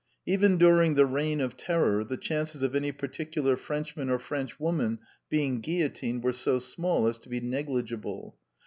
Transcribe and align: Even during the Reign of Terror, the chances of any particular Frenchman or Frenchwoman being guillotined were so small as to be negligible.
Even 0.25 0.57
during 0.57 0.95
the 0.95 1.05
Reign 1.05 1.39
of 1.41 1.55
Terror, 1.55 2.03
the 2.03 2.17
chances 2.17 2.63
of 2.63 2.73
any 2.73 2.91
particular 2.91 3.55
Frenchman 3.55 4.09
or 4.09 4.17
Frenchwoman 4.17 4.97
being 5.29 5.59
guillotined 5.61 6.23
were 6.23 6.31
so 6.33 6.57
small 6.57 7.05
as 7.05 7.19
to 7.19 7.29
be 7.29 7.39
negligible. 7.39 8.35